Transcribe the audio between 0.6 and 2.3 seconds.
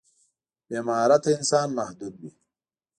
بې مهارته انسان محدود